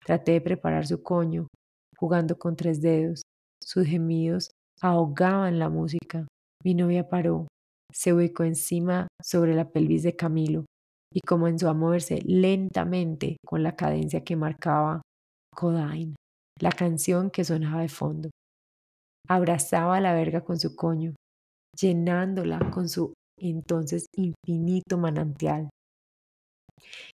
Traté 0.05 0.33
de 0.33 0.41
preparar 0.41 0.88
su 0.88 1.03
coño, 1.03 1.47
jugando 1.97 2.38
con 2.38 2.55
tres 2.55 2.81
dedos. 2.81 3.21
Sus 3.62 3.85
gemidos 3.85 4.51
ahogaban 4.81 5.59
la 5.59 5.69
música. 5.69 6.27
Mi 6.63 6.73
novia 6.73 7.09
paró, 7.09 7.47
se 7.93 8.13
ubicó 8.13 8.43
encima 8.43 9.07
sobre 9.21 9.53
la 9.53 9.69
pelvis 9.69 10.03
de 10.03 10.15
Camilo 10.15 10.65
y 11.13 11.19
comenzó 11.21 11.69
a 11.69 11.73
moverse 11.73 12.19
lentamente 12.25 13.38
con 13.45 13.62
la 13.62 13.75
cadencia 13.75 14.23
que 14.23 14.35
marcaba 14.35 15.01
Codine, 15.55 16.15
la 16.59 16.71
canción 16.71 17.29
que 17.29 17.43
sonaba 17.43 17.81
de 17.81 17.89
fondo. 17.89 18.29
Abrazaba 19.27 19.99
la 19.99 20.13
verga 20.13 20.41
con 20.41 20.59
su 20.59 20.75
coño, 20.75 21.13
llenándola 21.79 22.59
con 22.71 22.89
su 22.89 23.13
entonces 23.39 24.05
infinito 24.15 24.97
manantial. 24.97 25.69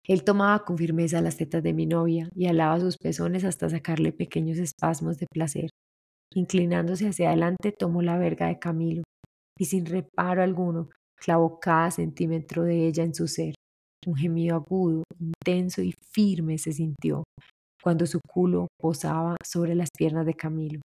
Él 0.08 0.24
tomaba 0.24 0.66
con 0.66 0.78
firmeza 0.78 1.22
las 1.22 1.38
tetas 1.38 1.64
de 1.64 1.74
mi 1.74 1.86
novia 1.86 2.30
y 2.36 2.48
alaba 2.48 2.80
sus 2.80 2.98
pezones 2.98 3.44
hasta 3.44 3.70
sacarle 3.70 4.12
pequeños 4.12 4.58
espasmos 4.58 5.18
de 5.18 5.28
placer. 5.32 5.70
Inclinándose 6.34 7.08
hacia 7.08 7.30
adelante, 7.30 7.72
tomó 7.72 8.02
la 8.02 8.18
verga 8.18 8.48
de 8.48 8.60
Camilo 8.60 9.04
y 9.58 9.66
sin 9.66 9.86
reparo 9.86 10.42
alguno 10.42 10.90
clavó 11.16 11.60
cada 11.60 11.92
centímetro 11.92 12.64
de 12.64 12.88
ella 12.88 13.04
en 13.04 13.14
su 13.14 13.28
ser. 13.28 13.54
Un 14.08 14.16
gemido 14.16 14.56
agudo, 14.56 15.04
intenso 15.20 15.82
y 15.82 15.94
firme 16.14 16.58
se 16.58 16.72
sintió 16.72 17.24
cuando 17.84 18.06
su 18.06 18.20
culo 18.28 18.68
posaba 18.80 19.36
sobre 19.46 19.76
las 19.76 19.90
piernas 19.96 20.26
de 20.26 20.34
Camilo. 20.34 20.82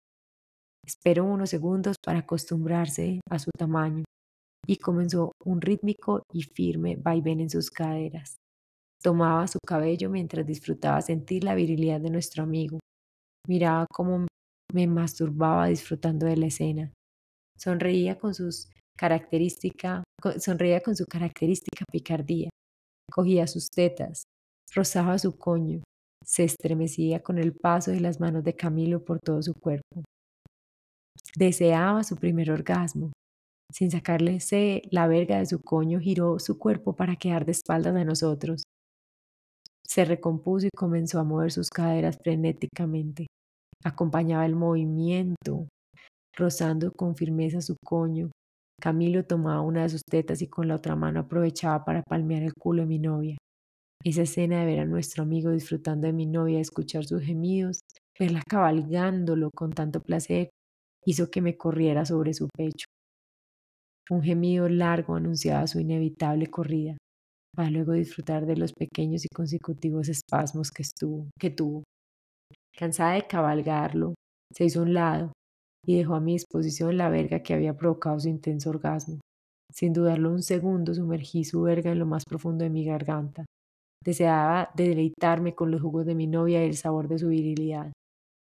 Esperó 0.86 1.24
unos 1.24 1.50
segundos 1.50 1.96
para 2.04 2.20
acostumbrarse 2.20 3.20
a 3.30 3.38
su 3.38 3.50
tamaño 3.56 4.04
y 4.66 4.76
comenzó 4.76 5.32
un 5.44 5.60
rítmico 5.60 6.22
y 6.32 6.42
firme 6.42 6.96
vaivén 6.96 7.40
en 7.40 7.50
sus 7.50 7.70
caderas. 7.70 8.36
Tomaba 9.02 9.46
su 9.46 9.58
cabello 9.66 10.10
mientras 10.10 10.46
disfrutaba 10.46 11.00
sentir 11.02 11.44
la 11.44 11.54
virilidad 11.54 12.00
de 12.00 12.10
nuestro 12.10 12.42
amigo. 12.42 12.80
Miraba 13.46 13.86
cómo 13.92 14.26
me 14.72 14.86
masturbaba 14.86 15.66
disfrutando 15.66 16.26
de 16.26 16.36
la 16.36 16.46
escena. 16.46 16.92
Sonreía 17.58 18.18
con, 18.18 18.34
sus 18.34 18.68
característica, 18.98 20.02
sonreía 20.38 20.80
con 20.80 20.96
su 20.96 21.04
característica 21.06 21.84
picardía. 21.90 22.48
Cogía 23.10 23.46
sus 23.46 23.70
tetas, 23.70 24.24
rozaba 24.74 25.18
su 25.18 25.36
coño, 25.36 25.82
se 26.24 26.44
estremecía 26.44 27.22
con 27.22 27.38
el 27.38 27.52
paso 27.54 27.90
de 27.90 28.00
las 28.00 28.18
manos 28.18 28.42
de 28.44 28.56
Camilo 28.56 29.04
por 29.04 29.20
todo 29.20 29.42
su 29.42 29.54
cuerpo. 29.54 30.02
Deseaba 31.36 32.04
su 32.04 32.16
primer 32.16 32.50
orgasmo. 32.50 33.12
Sin 33.72 33.90
sacarle 33.90 34.38
la 34.90 35.08
verga 35.08 35.38
de 35.38 35.46
su 35.46 35.60
coño, 35.60 35.98
giró 35.98 36.38
su 36.38 36.58
cuerpo 36.58 36.94
para 36.94 37.16
quedar 37.16 37.44
de 37.44 37.52
espaldas 37.52 37.96
a 37.96 38.04
nosotros. 38.04 38.62
Se 39.84 40.04
recompuso 40.04 40.66
y 40.66 40.70
comenzó 40.76 41.18
a 41.18 41.24
mover 41.24 41.50
sus 41.50 41.70
caderas 41.70 42.18
frenéticamente. 42.22 43.26
Acompañaba 43.84 44.46
el 44.46 44.54
movimiento, 44.54 45.68
rozando 46.36 46.92
con 46.92 47.16
firmeza 47.16 47.60
su 47.60 47.76
coño. 47.84 48.30
Camilo 48.80 49.24
tomaba 49.24 49.60
una 49.60 49.82
de 49.82 49.88
sus 49.88 50.02
tetas 50.02 50.42
y 50.42 50.48
con 50.48 50.68
la 50.68 50.76
otra 50.76 50.96
mano 50.96 51.20
aprovechaba 51.20 51.84
para 51.84 52.02
palmear 52.02 52.42
el 52.42 52.54
culo 52.54 52.82
de 52.82 52.88
mi 52.88 52.98
novia. 52.98 53.36
Esa 54.04 54.22
escena 54.22 54.60
de 54.60 54.66
ver 54.66 54.80
a 54.80 54.84
nuestro 54.84 55.22
amigo 55.22 55.50
disfrutando 55.50 56.06
de 56.06 56.12
mi 56.12 56.26
novia, 56.26 56.60
escuchar 56.60 57.04
sus 57.04 57.22
gemidos, 57.22 57.80
verla 58.18 58.42
cabalgándolo 58.48 59.50
con 59.50 59.72
tanto 59.72 60.00
placer, 60.00 60.50
hizo 61.04 61.30
que 61.30 61.40
me 61.40 61.56
corriera 61.56 62.04
sobre 62.04 62.34
su 62.34 62.48
pecho. 62.48 62.86
Un 64.10 64.22
gemido 64.22 64.68
largo 64.68 65.16
anunciaba 65.16 65.66
su 65.66 65.80
inevitable 65.80 66.48
corrida, 66.48 66.96
para 67.54 67.70
luego 67.70 67.92
disfrutar 67.92 68.44
de 68.44 68.56
los 68.56 68.72
pequeños 68.72 69.24
y 69.24 69.28
consecutivos 69.28 70.08
espasmos 70.08 70.70
que, 70.70 70.82
estuvo, 70.82 71.28
que 71.38 71.50
tuvo. 71.50 71.84
Cansada 72.76 73.14
de 73.14 73.26
cabalgarlo, 73.26 74.14
se 74.52 74.64
hizo 74.64 74.80
a 74.80 74.82
un 74.82 74.94
lado 74.94 75.32
y 75.86 75.96
dejó 75.96 76.14
a 76.14 76.20
mi 76.20 76.32
disposición 76.32 76.96
la 76.96 77.08
verga 77.08 77.42
que 77.42 77.54
había 77.54 77.76
provocado 77.76 78.18
su 78.20 78.28
intenso 78.28 78.70
orgasmo. 78.70 79.20
Sin 79.72 79.92
dudarlo 79.92 80.30
un 80.30 80.42
segundo, 80.42 80.94
sumergí 80.94 81.44
su 81.44 81.62
verga 81.62 81.90
en 81.92 81.98
lo 81.98 82.06
más 82.06 82.24
profundo 82.24 82.64
de 82.64 82.70
mi 82.70 82.84
garganta. 82.84 83.44
Deseaba 84.04 84.70
deleitarme 84.76 85.54
con 85.54 85.70
los 85.70 85.80
jugos 85.80 86.04
de 86.04 86.14
mi 86.14 86.26
novia 86.26 86.62
y 86.62 86.68
el 86.68 86.76
sabor 86.76 87.08
de 87.08 87.18
su 87.18 87.28
virilidad. 87.28 87.92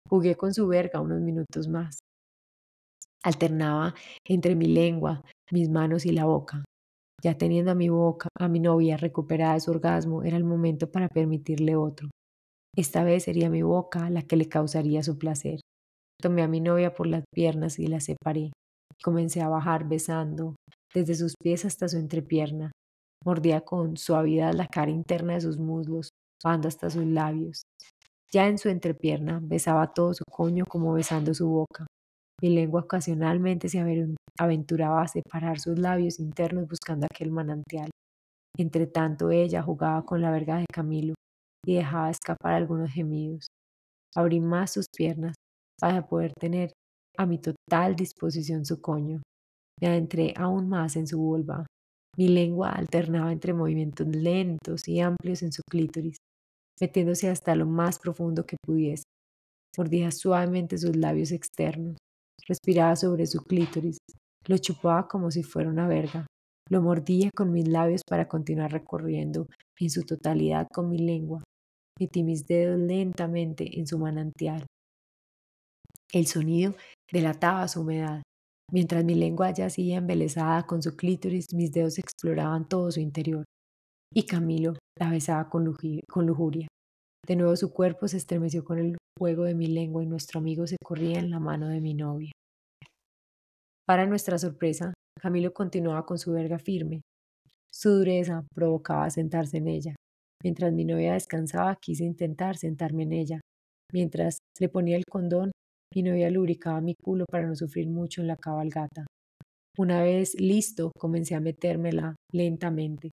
Jugué 0.08 0.36
con 0.36 0.52
su 0.52 0.66
verga 0.68 1.00
unos 1.00 1.20
minutos 1.20 1.68
más. 1.68 1.98
Alternaba 3.24 3.94
entre 4.24 4.54
mi 4.54 4.66
lengua, 4.66 5.22
mis 5.50 5.68
manos 5.68 6.06
y 6.06 6.12
la 6.12 6.24
boca. 6.24 6.64
Ya 7.22 7.36
teniendo 7.36 7.72
a 7.72 7.74
mi 7.74 7.88
boca, 7.88 8.28
a 8.38 8.48
mi 8.48 8.60
novia 8.60 8.96
recuperada 8.96 9.54
de 9.54 9.60
su 9.60 9.70
orgasmo, 9.72 10.22
era 10.22 10.36
el 10.36 10.44
momento 10.44 10.90
para 10.90 11.08
permitirle 11.08 11.74
otro. 11.74 12.08
Esta 12.76 13.02
vez 13.02 13.24
sería 13.24 13.50
mi 13.50 13.62
boca 13.62 14.08
la 14.08 14.22
que 14.22 14.36
le 14.36 14.48
causaría 14.48 15.02
su 15.02 15.18
placer. 15.18 15.60
Tomé 16.20 16.42
a 16.42 16.48
mi 16.48 16.60
novia 16.60 16.94
por 16.94 17.08
las 17.08 17.24
piernas 17.34 17.78
y 17.78 17.88
la 17.88 18.00
separé. 18.00 18.52
Comencé 19.02 19.40
a 19.40 19.48
bajar 19.48 19.88
besando, 19.88 20.54
desde 20.94 21.14
sus 21.14 21.34
pies 21.40 21.64
hasta 21.64 21.88
su 21.88 21.96
entrepierna. 21.96 22.70
Mordía 23.24 23.62
con 23.62 23.96
suavidad 23.96 24.54
la 24.54 24.66
cara 24.66 24.90
interna 24.90 25.34
de 25.34 25.40
sus 25.40 25.58
muslos, 25.58 26.10
bajando 26.42 26.68
hasta 26.68 26.88
sus 26.88 27.04
labios. 27.04 27.62
Ya 28.32 28.46
en 28.46 28.58
su 28.58 28.68
entrepierna 28.68 29.40
besaba 29.42 29.92
todo 29.92 30.14
su 30.14 30.24
coño 30.30 30.64
como 30.66 30.92
besando 30.92 31.34
su 31.34 31.48
boca. 31.48 31.86
Mi 32.40 32.50
lengua 32.50 32.82
ocasionalmente 32.82 33.68
se 33.68 33.80
aventuraba 34.38 35.02
a 35.02 35.08
separar 35.08 35.58
sus 35.58 35.78
labios 35.78 36.20
internos 36.20 36.68
buscando 36.68 37.06
aquel 37.06 37.32
manantial. 37.32 37.90
Entre 38.56 38.86
tanto 38.86 39.30
ella 39.30 39.62
jugaba 39.62 40.04
con 40.04 40.20
la 40.20 40.30
verga 40.30 40.58
de 40.58 40.66
Camilo 40.72 41.14
y 41.66 41.74
dejaba 41.74 42.10
escapar 42.10 42.54
algunos 42.54 42.92
gemidos. 42.92 43.48
Abrí 44.14 44.40
más 44.40 44.72
sus 44.72 44.86
piernas 44.88 45.34
para 45.80 46.06
poder 46.06 46.32
tener 46.38 46.72
a 47.16 47.26
mi 47.26 47.38
total 47.38 47.96
disposición 47.96 48.64
su 48.64 48.80
coño. 48.80 49.20
Me 49.80 49.88
adentré 49.88 50.34
aún 50.36 50.68
más 50.68 50.96
en 50.96 51.06
su 51.06 51.18
vulva. 51.18 51.66
Mi 52.16 52.28
lengua 52.28 52.70
alternaba 52.70 53.32
entre 53.32 53.52
movimientos 53.52 54.06
lentos 54.06 54.88
y 54.88 55.00
amplios 55.00 55.42
en 55.42 55.52
su 55.52 55.62
clítoris, 55.68 56.16
metiéndose 56.80 57.28
hasta 57.28 57.54
lo 57.54 57.66
más 57.66 57.98
profundo 57.98 58.44
que 58.46 58.56
pudiese. 58.64 59.04
Mordía 59.76 60.10
suavemente 60.10 60.78
sus 60.78 60.96
labios 60.96 61.30
externos, 61.30 61.96
Respiraba 62.48 62.96
sobre 62.96 63.26
su 63.26 63.42
clítoris, 63.42 63.98
lo 64.46 64.56
chupaba 64.56 65.06
como 65.06 65.30
si 65.30 65.42
fuera 65.42 65.68
una 65.68 65.86
verga. 65.86 66.26
Lo 66.70 66.80
mordía 66.80 67.30
con 67.34 67.52
mis 67.52 67.68
labios 67.68 68.02
para 68.08 68.26
continuar 68.26 68.72
recorriendo 68.72 69.46
en 69.78 69.90
su 69.90 70.02
totalidad 70.02 70.66
con 70.72 70.88
mi 70.88 70.98
lengua. 70.98 71.42
Metí 72.00 72.22
mis 72.22 72.46
dedos 72.46 72.78
lentamente 72.78 73.78
en 73.78 73.86
su 73.86 73.98
manantial. 73.98 74.66
El 76.12 76.26
sonido 76.26 76.74
delataba 77.12 77.68
su 77.68 77.82
humedad. 77.82 78.22
Mientras 78.72 79.04
mi 79.04 79.14
lengua 79.14 79.52
yacía 79.52 79.98
embelesada 79.98 80.66
con 80.66 80.82
su 80.82 80.96
clítoris, 80.96 81.46
mis 81.54 81.70
dedos 81.70 81.98
exploraban 81.98 82.68
todo 82.68 82.90
su 82.90 83.00
interior. 83.00 83.44
Y 84.14 84.24
Camilo 84.24 84.74
la 84.98 85.10
besaba 85.10 85.50
con, 85.50 85.74
con 86.08 86.26
lujuria. 86.26 86.68
De 87.26 87.36
nuevo 87.36 87.56
su 87.56 87.72
cuerpo 87.72 88.08
se 88.08 88.16
estremeció 88.16 88.64
con 88.64 88.78
el 88.78 88.96
fuego 89.18 89.44
de 89.44 89.54
mi 89.54 89.66
lengua 89.66 90.02
y 90.02 90.06
nuestro 90.06 90.40
amigo 90.40 90.66
se 90.66 90.76
corría 90.82 91.18
en 91.18 91.30
la 91.30 91.40
mano 91.40 91.68
de 91.68 91.80
mi 91.80 91.92
novia. 91.92 92.30
Para 93.88 94.04
nuestra 94.04 94.36
sorpresa, 94.36 94.92
Camilo 95.18 95.54
continuaba 95.54 96.04
con 96.04 96.18
su 96.18 96.30
verga 96.32 96.58
firme. 96.58 97.00
Su 97.72 97.88
dureza 97.88 98.46
provocaba 98.54 99.08
sentarse 99.08 99.56
en 99.56 99.66
ella. 99.66 99.94
Mientras 100.44 100.74
mi 100.74 100.84
novia 100.84 101.14
descansaba, 101.14 101.74
quise 101.80 102.04
intentar 102.04 102.58
sentarme 102.58 103.04
en 103.04 103.14
ella. 103.14 103.40
Mientras 103.90 104.40
le 104.60 104.68
ponía 104.68 104.98
el 104.98 105.04
condón, 105.10 105.52
mi 105.94 106.02
novia 106.02 106.28
lubricaba 106.28 106.82
mi 106.82 106.96
culo 107.02 107.24
para 107.30 107.46
no 107.46 107.56
sufrir 107.56 107.88
mucho 107.88 108.20
en 108.20 108.26
la 108.26 108.36
cabalgata. 108.36 109.06
Una 109.78 110.02
vez 110.02 110.38
listo, 110.38 110.92
comencé 110.98 111.34
a 111.34 111.40
metérmela 111.40 112.14
lentamente. 112.30 113.12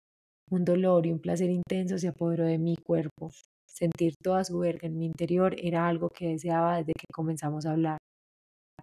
Un 0.50 0.64
dolor 0.64 1.06
y 1.06 1.12
un 1.12 1.20
placer 1.20 1.50
intenso 1.50 1.98
se 1.98 2.08
apoderó 2.08 2.46
de 2.46 2.60
mi 2.60 2.78
cuerpo. 2.78 3.30
Sentir 3.68 4.14
toda 4.24 4.46
su 4.46 4.60
verga 4.60 4.88
en 4.88 4.98
mi 4.98 5.06
interior 5.08 5.54
era 5.62 5.86
algo 5.86 6.08
que 6.08 6.30
deseaba 6.30 6.78
desde 6.78 6.94
que 6.94 7.08
comenzamos 7.14 7.66
a 7.66 7.72
hablar. 7.72 7.98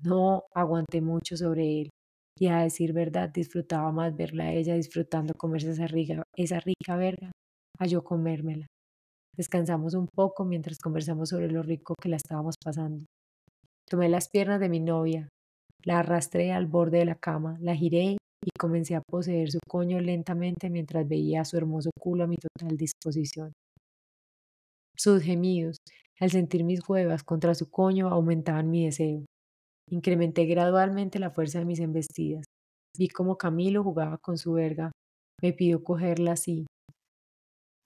No 0.02 0.44
aguanté 0.54 1.00
mucho 1.00 1.36
sobre 1.36 1.80
él 1.82 1.90
y 2.38 2.46
a 2.48 2.58
decir 2.62 2.92
verdad 2.92 3.30
disfrutaba 3.30 3.90
más 3.92 4.16
verla 4.16 4.44
a 4.44 4.52
ella 4.52 4.74
disfrutando 4.74 5.34
comerse 5.34 5.70
esa 5.70 5.86
rica, 5.86 6.22
esa 6.36 6.60
rica 6.60 6.96
verga 6.96 7.32
a 7.78 7.86
yo 7.86 8.04
comérmela. 8.04 8.66
Descansamos 9.36 9.94
un 9.94 10.08
poco 10.14 10.44
mientras 10.44 10.78
conversamos 10.78 11.30
sobre 11.30 11.50
lo 11.50 11.62
rico 11.62 11.94
que 12.00 12.08
la 12.08 12.16
estábamos 12.16 12.56
pasando. 12.62 13.04
Tomé 13.88 14.08
las 14.08 14.28
piernas 14.28 14.60
de 14.60 14.68
mi 14.68 14.80
novia, 14.80 15.28
la 15.84 16.00
arrastré 16.00 16.52
al 16.52 16.66
borde 16.66 16.98
de 16.98 17.04
la 17.06 17.14
cama, 17.14 17.56
la 17.60 17.74
giré 17.74 18.18
y 18.44 18.50
comencé 18.58 18.94
a 18.94 19.02
poseer 19.02 19.50
su 19.50 19.58
coño 19.68 20.00
lentamente 20.00 20.70
mientras 20.70 21.08
veía 21.08 21.44
su 21.44 21.56
hermoso 21.56 21.90
culo 21.98 22.24
a 22.24 22.26
mi 22.26 22.36
total 22.36 22.76
disposición. 22.76 23.52
Sus 24.96 25.22
gemidos, 25.22 25.76
al 26.20 26.30
sentir 26.30 26.64
mis 26.64 26.86
huevas 26.88 27.22
contra 27.22 27.54
su 27.54 27.70
coño, 27.70 28.08
aumentaban 28.08 28.70
mi 28.70 28.84
deseo. 28.86 29.24
Incrementé 29.90 30.44
gradualmente 30.44 31.18
la 31.18 31.30
fuerza 31.30 31.58
de 31.58 31.64
mis 31.64 31.80
embestidas. 31.80 32.44
Vi 32.96 33.08
cómo 33.08 33.36
Camilo 33.36 33.82
jugaba 33.82 34.18
con 34.18 34.36
su 34.38 34.52
verga. 34.52 34.92
Me 35.40 35.52
pidió 35.52 35.82
cogerla 35.82 36.32
así, 36.32 36.66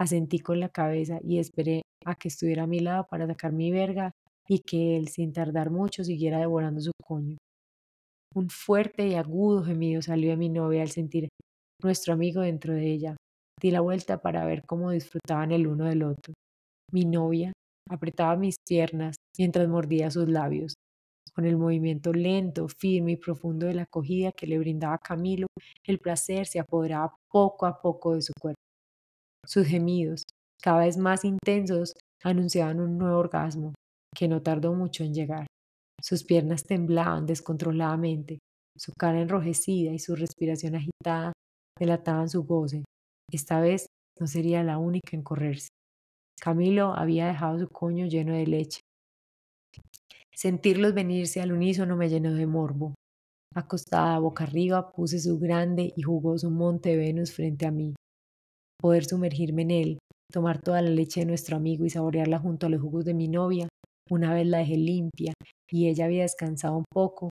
Asentí 0.02 0.40
con 0.40 0.58
la 0.58 0.68
cabeza 0.68 1.20
y 1.22 1.38
esperé 1.38 1.82
a 2.04 2.16
que 2.16 2.26
estuviera 2.26 2.64
a 2.64 2.66
mi 2.66 2.80
lado 2.80 3.06
para 3.08 3.24
sacar 3.28 3.52
mi 3.52 3.70
verga 3.70 4.10
y 4.48 4.58
que 4.58 4.96
él, 4.96 5.06
sin 5.06 5.32
tardar 5.32 5.70
mucho, 5.70 6.02
siguiera 6.02 6.38
devorando 6.38 6.80
su 6.80 6.90
coño. 7.04 7.36
Un 8.34 8.50
fuerte 8.50 9.06
y 9.06 9.14
agudo 9.14 9.62
gemido 9.62 10.02
salió 10.02 10.30
de 10.30 10.36
mi 10.36 10.48
novia 10.48 10.82
al 10.82 10.90
sentir 10.90 11.28
nuestro 11.80 12.14
amigo 12.14 12.40
dentro 12.40 12.74
de 12.74 12.84
ella. 12.90 13.16
Di 13.60 13.70
la 13.70 13.80
vuelta 13.80 14.20
para 14.20 14.44
ver 14.44 14.64
cómo 14.66 14.90
disfrutaban 14.90 15.52
el 15.52 15.68
uno 15.68 15.84
del 15.84 16.02
otro. 16.02 16.34
Mi 16.90 17.04
novia 17.04 17.52
apretaba 17.88 18.36
mis 18.36 18.56
piernas 18.68 19.14
mientras 19.38 19.68
mordía 19.68 20.10
sus 20.10 20.28
labios. 20.28 20.74
Con 21.34 21.46
el 21.46 21.56
movimiento 21.56 22.12
lento, 22.12 22.68
firme 22.68 23.12
y 23.12 23.16
profundo 23.16 23.66
de 23.66 23.74
la 23.74 23.82
acogida 23.82 24.32
que 24.32 24.46
le 24.46 24.58
brindaba 24.58 24.98
Camilo, 24.98 25.46
el 25.84 25.98
placer 25.98 26.46
se 26.46 26.58
apoderaba 26.58 27.16
poco 27.30 27.66
a 27.66 27.80
poco 27.80 28.14
de 28.14 28.22
su 28.22 28.32
cuerpo. 28.38 28.60
Sus 29.46 29.66
gemidos, 29.66 30.24
cada 30.62 30.84
vez 30.84 30.96
más 30.96 31.24
intensos, 31.24 31.94
anunciaban 32.22 32.80
un 32.80 32.98
nuevo 32.98 33.18
orgasmo, 33.18 33.72
que 34.14 34.28
no 34.28 34.42
tardó 34.42 34.74
mucho 34.74 35.04
en 35.04 35.14
llegar. 35.14 35.46
Sus 36.02 36.22
piernas 36.24 36.64
temblaban 36.64 37.26
descontroladamente, 37.26 38.38
su 38.76 38.92
cara 38.98 39.20
enrojecida 39.20 39.92
y 39.92 39.98
su 39.98 40.14
respiración 40.14 40.74
agitada 40.74 41.32
delataban 41.78 42.28
su 42.28 42.44
goce. 42.44 42.84
Esta 43.30 43.60
vez 43.60 43.86
no 44.20 44.26
sería 44.26 44.62
la 44.62 44.78
única 44.78 45.16
en 45.16 45.22
correrse. 45.22 45.68
Camilo 46.40 46.94
había 46.94 47.28
dejado 47.28 47.58
su 47.58 47.68
coño 47.68 48.06
lleno 48.06 48.34
de 48.34 48.46
leche. 48.46 48.80
Sentirlos 50.34 50.94
venirse 50.94 51.40
al 51.40 51.52
unísono 51.52 51.96
me 51.96 52.08
llenó 52.08 52.32
de 52.34 52.46
morbo. 52.46 52.94
Acostada 53.54 54.18
boca 54.18 54.44
arriba, 54.44 54.92
puse 54.92 55.18
su 55.18 55.38
grande 55.38 55.92
y 55.96 56.02
jugoso 56.02 56.50
monte 56.50 56.96
Venus 56.96 57.32
frente 57.32 57.66
a 57.66 57.70
mí 57.70 57.94
poder 58.82 59.04
sumergirme 59.04 59.62
en 59.62 59.70
él, 59.70 59.98
tomar 60.30 60.60
toda 60.60 60.82
la 60.82 60.90
leche 60.90 61.20
de 61.20 61.26
nuestro 61.26 61.56
amigo 61.56 61.86
y 61.86 61.90
saborearla 61.90 62.40
junto 62.40 62.66
a 62.66 62.68
los 62.68 62.80
jugos 62.80 63.04
de 63.04 63.14
mi 63.14 63.28
novia. 63.28 63.68
Una 64.10 64.34
vez 64.34 64.46
la 64.46 64.58
dejé 64.58 64.76
limpia 64.76 65.32
y 65.70 65.88
ella 65.88 66.06
había 66.06 66.22
descansado 66.22 66.76
un 66.76 66.84
poco, 66.92 67.30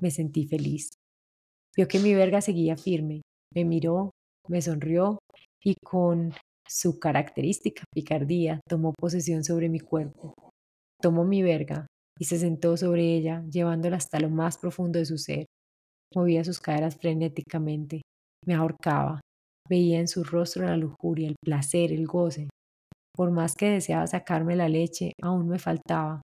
me 0.00 0.10
sentí 0.10 0.46
feliz. 0.46 0.88
Vio 1.76 1.86
que 1.86 2.00
mi 2.00 2.14
verga 2.14 2.40
seguía 2.40 2.76
firme, 2.76 3.20
me 3.54 3.64
miró, 3.64 4.10
me 4.48 4.62
sonrió 4.62 5.18
y 5.62 5.74
con 5.84 6.32
su 6.66 6.98
característica 6.98 7.84
picardía 7.92 8.60
tomó 8.66 8.94
posesión 8.98 9.44
sobre 9.44 9.68
mi 9.68 9.80
cuerpo. 9.80 10.32
Tomó 11.00 11.24
mi 11.24 11.42
verga 11.42 11.86
y 12.20 12.24
se 12.24 12.38
sentó 12.38 12.76
sobre 12.76 13.14
ella, 13.16 13.42
llevándola 13.50 13.96
hasta 13.96 14.20
lo 14.20 14.28
más 14.28 14.58
profundo 14.58 14.98
de 14.98 15.06
su 15.06 15.18
ser. 15.18 15.46
Movía 16.14 16.44
sus 16.44 16.60
caderas 16.60 16.96
frenéticamente, 16.96 18.02
me 18.46 18.54
ahorcaba, 18.54 19.20
Veía 19.70 20.00
en 20.00 20.08
su 20.08 20.24
rostro 20.24 20.66
la 20.66 20.76
lujuria, 20.76 21.28
el 21.28 21.36
placer, 21.40 21.92
el 21.92 22.04
goce. 22.08 22.48
Por 23.14 23.30
más 23.30 23.54
que 23.54 23.70
deseaba 23.70 24.04
sacarme 24.08 24.56
la 24.56 24.68
leche, 24.68 25.12
aún 25.22 25.48
me 25.48 25.60
faltaba, 25.60 26.22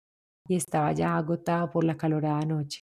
y 0.49 0.57
estaba 0.57 0.93
ya 0.93 1.17
agotada 1.17 1.71
por 1.71 1.85
la 1.85 1.97
calorada 1.97 2.41
noche. 2.41 2.81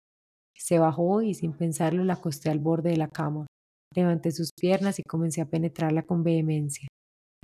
Se 0.57 0.79
bajó 0.79 1.20
y 1.20 1.35
sin 1.35 1.53
pensarlo 1.55 2.05
la 2.05 2.12
acosté 2.12 2.48
al 2.48 2.61
borde 2.61 2.90
de 2.90 2.96
la 2.96 3.09
cama. 3.09 3.46
Levanté 3.92 4.31
sus 4.31 4.51
piernas 4.53 5.01
y 5.01 5.03
comencé 5.03 5.40
a 5.40 5.51
penetrarla 5.51 6.05
con 6.05 6.22
vehemencia. 6.22 6.87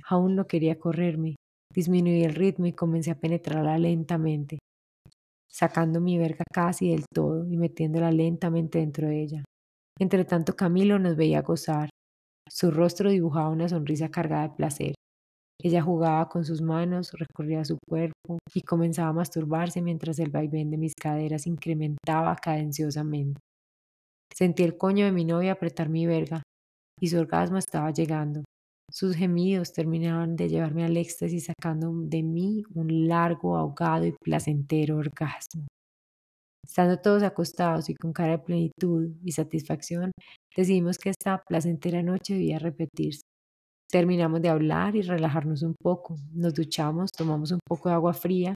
Aún 0.07 0.37
no 0.37 0.47
quería 0.47 0.79
correrme. 0.79 1.35
Disminuí 1.75 2.23
el 2.23 2.35
ritmo 2.35 2.67
y 2.67 2.73
comencé 2.73 3.11
a 3.11 3.19
penetrarla 3.19 3.77
lentamente, 3.77 4.59
sacando 5.49 5.99
mi 5.99 6.17
verga 6.17 6.43
casi 6.53 6.91
del 6.91 7.05
todo 7.13 7.45
y 7.47 7.57
metiéndola 7.57 8.11
lentamente 8.11 8.79
dentro 8.79 9.07
de 9.07 9.21
ella. 9.21 9.43
Entre 9.99 10.23
tanto 10.25 10.55
Camilo 10.55 10.99
nos 10.99 11.15
veía 11.15 11.41
gozar. 11.41 11.89
Su 12.47 12.71
rostro 12.71 13.09
dibujaba 13.09 13.49
una 13.49 13.67
sonrisa 13.67 14.09
cargada 14.09 14.47
de 14.47 14.55
placer. 14.55 14.93
Ella 15.61 15.81
jugaba 15.81 16.29
con 16.29 16.45
sus 16.45 16.61
manos, 16.61 17.11
recorría 17.11 17.65
su 17.65 17.77
cuerpo 17.85 18.39
y 18.53 18.61
comenzaba 18.61 19.09
a 19.09 19.13
masturbarse 19.13 19.81
mientras 19.81 20.17
el 20.19 20.29
vaivén 20.29 20.71
de 20.71 20.77
mis 20.77 20.95
caderas 20.95 21.47
incrementaba 21.47 22.35
cadenciosamente. 22.37 23.41
Sentí 24.33 24.63
el 24.63 24.77
coño 24.77 25.05
de 25.05 25.11
mi 25.11 25.25
novia 25.25 25.51
apretar 25.51 25.89
mi 25.89 26.05
verga 26.05 26.43
y 27.01 27.07
su 27.07 27.19
orgasmo 27.19 27.57
estaba 27.57 27.91
llegando. 27.91 28.43
Sus 28.91 29.15
gemidos 29.15 29.71
terminaban 29.71 30.35
de 30.35 30.49
llevarme 30.49 30.83
al 30.83 30.97
éxtasis 30.97 31.45
sacando 31.45 31.91
de 31.93 32.23
mí 32.23 32.63
un 32.73 33.07
largo, 33.07 33.55
ahogado 33.55 34.05
y 34.05 34.13
placentero 34.13 34.97
orgasmo. 34.97 35.67
Estando 36.65 36.97
todos 36.97 37.23
acostados 37.23 37.89
y 37.89 37.95
con 37.95 38.13
cara 38.13 38.31
de 38.31 38.39
plenitud 38.39 39.11
y 39.23 39.31
satisfacción, 39.31 40.11
decidimos 40.55 40.97
que 40.97 41.09
esta 41.09 41.41
placentera 41.47 42.01
noche 42.01 42.33
debía 42.33 42.59
repetirse. 42.59 43.21
Terminamos 43.91 44.41
de 44.41 44.49
hablar 44.49 44.95
y 44.95 45.01
relajarnos 45.01 45.63
un 45.63 45.75
poco. 45.81 46.15
Nos 46.31 46.53
duchamos, 46.53 47.11
tomamos 47.11 47.51
un 47.51 47.59
poco 47.67 47.89
de 47.89 47.95
agua 47.95 48.13
fría. 48.13 48.53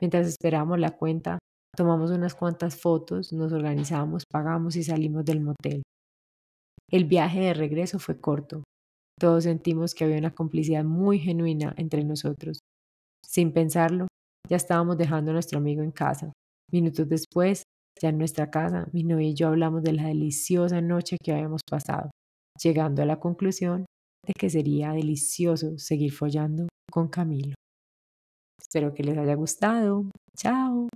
Mientras 0.00 0.26
esperamos 0.26 0.78
la 0.78 0.96
cuenta, 0.96 1.38
tomamos 1.76 2.10
unas 2.10 2.34
cuantas 2.34 2.80
fotos, 2.80 3.32
nos 3.32 3.52
organizamos, 3.52 4.24
pagamos 4.30 4.76
y 4.76 4.82
salimos 4.82 5.24
del 5.24 5.40
motel. 5.40 5.82
El 6.90 7.04
viaje 7.04 7.40
de 7.40 7.54
regreso 7.54 7.98
fue 7.98 8.20
corto. 8.20 8.62
Todos 9.20 9.44
sentimos 9.44 9.94
que 9.94 10.04
había 10.04 10.16
una 10.16 10.34
complicidad 10.34 10.82
muy 10.82 11.18
genuina 11.18 11.74
entre 11.76 12.04
nosotros. 12.04 12.60
Sin 13.22 13.52
pensarlo, 13.52 14.06
ya 14.48 14.56
estábamos 14.56 14.96
dejando 14.96 15.30
a 15.30 15.34
nuestro 15.34 15.58
amigo 15.58 15.82
en 15.82 15.90
casa. 15.90 16.32
Minutos 16.72 17.06
después, 17.06 17.64
ya 18.00 18.08
en 18.08 18.16
nuestra 18.16 18.50
casa, 18.50 18.88
mi 18.92 19.04
novia 19.04 19.28
y 19.28 19.34
yo 19.34 19.48
hablamos 19.48 19.82
de 19.82 19.92
la 19.92 20.06
deliciosa 20.06 20.80
noche 20.80 21.18
que 21.22 21.32
habíamos 21.32 21.60
pasado, 21.68 22.10
llegando 22.62 23.02
a 23.02 23.06
la 23.06 23.20
conclusión 23.20 23.84
de 24.26 24.32
que 24.32 24.48
sería 24.48 24.92
delicioso 24.92 25.76
seguir 25.76 26.12
follando 26.12 26.68
con 26.90 27.08
Camilo. 27.08 27.54
Espero 28.58 28.94
que 28.94 29.04
les 29.04 29.18
haya 29.18 29.34
gustado. 29.34 30.06
Chao. 30.34 30.88